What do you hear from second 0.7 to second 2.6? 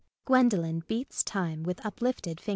beats time with uplifted finger.